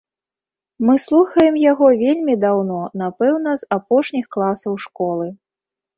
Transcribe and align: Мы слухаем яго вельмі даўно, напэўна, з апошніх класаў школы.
Мы 0.85 0.95
слухаем 1.03 1.59
яго 1.71 1.87
вельмі 2.03 2.35
даўно, 2.45 2.81
напэўна, 3.05 3.51
з 3.63 3.69
апошніх 3.81 4.25
класаў 4.37 4.73
школы. 4.87 5.33